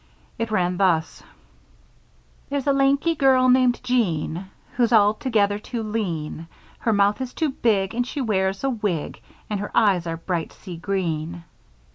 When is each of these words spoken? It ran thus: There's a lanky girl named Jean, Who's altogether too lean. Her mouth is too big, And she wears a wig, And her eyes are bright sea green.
It 0.39 0.49
ran 0.49 0.77
thus: 0.77 1.21
There's 2.49 2.65
a 2.65 2.73
lanky 2.73 3.13
girl 3.13 3.49
named 3.49 3.79
Jean, 3.83 4.49
Who's 4.75 4.91
altogether 4.91 5.59
too 5.59 5.83
lean. 5.83 6.47
Her 6.79 6.91
mouth 6.91 7.21
is 7.21 7.35
too 7.35 7.51
big, 7.51 7.93
And 7.93 8.07
she 8.07 8.19
wears 8.19 8.63
a 8.63 8.69
wig, 8.71 9.21
And 9.47 9.59
her 9.59 9.69
eyes 9.77 10.07
are 10.07 10.17
bright 10.17 10.53
sea 10.53 10.77
green. 10.77 11.43